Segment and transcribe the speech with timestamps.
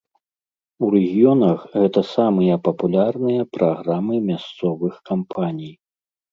[0.87, 5.75] У рэгіёнах гэта самыя папулярныя праграмы мясцовых кампаній.